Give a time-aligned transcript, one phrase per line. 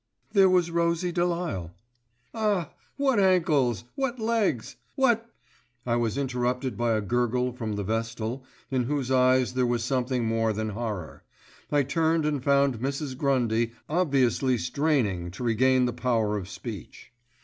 [0.31, 1.75] "There was Rosie de Lisle——"
[2.33, 3.83] "Ah, what ankles!
[3.93, 4.75] what legs!
[4.95, 5.29] what——"
[5.85, 10.25] I was interrupted by a gurgle from the Vestal in whose eyes there was something
[10.25, 11.21] more than horror.
[11.71, 13.15] I turned and found Mrs.
[13.15, 17.11] Grundy obviously striving to regain the power of speech.